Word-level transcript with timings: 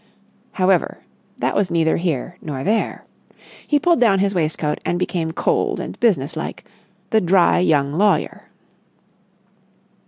However, 0.53 1.03
that 1.37 1.53
was 1.55 1.69
neither 1.69 1.97
here 1.97 2.35
nor 2.41 2.63
there. 2.63 3.05
He 3.67 3.77
pulled 3.77 3.99
down 4.01 4.17
his 4.17 4.33
waistcoat 4.33 4.79
and 4.83 4.97
became 4.97 5.31
cold 5.31 5.79
and 5.79 5.99
business 5.99 6.35
like,—the 6.35 7.21
dry 7.21 7.59
young 7.59 7.93
lawyer. 7.93 8.49